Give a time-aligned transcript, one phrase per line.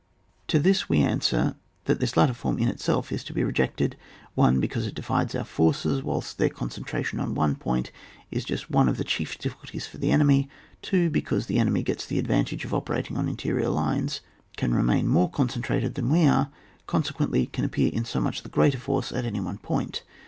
[0.47, 1.55] To this we answer
[1.85, 3.95] that this latter form in itself is to be rejected.
[4.33, 4.59] 1.
[4.59, 7.91] Because it divides our forces, whilst their concentration on one point
[8.31, 10.49] is just one of the chief difficidties for the enemy.
[10.81, 11.11] 2.
[11.11, 14.21] Because the enemy gets the ad vantage of operating on interior lines,
[14.57, 16.49] can remain more concentrated than we are,
[16.87, 20.01] consequently can appear in so much the greater force at any one point.